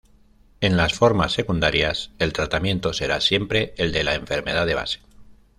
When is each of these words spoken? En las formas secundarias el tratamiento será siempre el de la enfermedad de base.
En 0.61 0.77
las 0.77 0.95
formas 0.95 1.31
secundarias 1.31 2.09
el 2.17 2.33
tratamiento 2.33 2.91
será 2.91 3.21
siempre 3.21 3.75
el 3.77 3.91
de 3.91 4.03
la 4.03 4.15
enfermedad 4.15 4.65
de 4.65 4.73
base. 4.73 4.99